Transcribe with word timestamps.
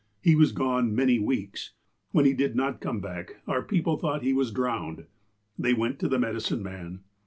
He 0.23 0.33
was 0.35 0.51
gone 0.51 0.95
many 0.95 1.19
weeks. 1.19 1.73
When 2.11 2.25
he 2.25 2.33
did 2.33 2.55
not 2.55 2.81
come 2.81 3.01
back, 3.01 3.35
our 3.45 3.61
people 3.61 3.97
thought 3.99 4.23
he 4.23 4.33
was 4.33 4.49
drowned. 4.49 5.05
They 5.59 5.75
went 5.75 5.99
to 5.99 6.07
the 6.07 6.17
medicine 6.17 6.63
man. 6.63 7.01